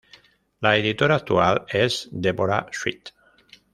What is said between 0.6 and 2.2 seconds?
La editora actual es